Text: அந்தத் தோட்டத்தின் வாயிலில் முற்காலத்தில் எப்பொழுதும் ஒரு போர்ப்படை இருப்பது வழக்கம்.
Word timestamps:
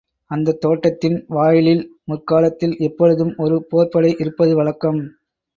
அந்தத் 0.31 0.61
தோட்டத்தின் 0.61 1.25
வாயிலில் 1.27 1.83
முற்காலத்தில் 2.05 2.75
எப்பொழுதும் 2.79 3.33
ஒரு 3.37 3.67
போர்ப்படை 3.71 4.15
இருப்பது 4.19 4.55
வழக்கம். 4.55 5.01